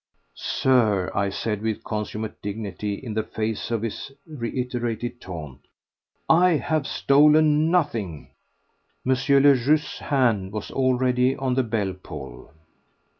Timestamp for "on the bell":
11.35-11.93